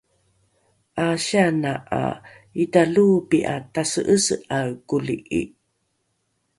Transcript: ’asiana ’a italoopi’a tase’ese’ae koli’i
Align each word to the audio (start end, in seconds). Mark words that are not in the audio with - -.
’asiana 1.05 1.71
’a 1.99 2.03
italoopi’a 2.63 3.55
tase’ese’ae 3.73 4.69
koli’i 4.87 5.41